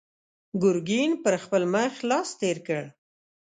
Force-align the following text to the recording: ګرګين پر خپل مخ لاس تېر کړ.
ګرګين 0.63 1.11
پر 1.23 1.33
خپل 1.43 1.63
مخ 1.73 1.93
لاس 2.09 2.29
تېر 2.41 2.57
کړ. 2.67 2.83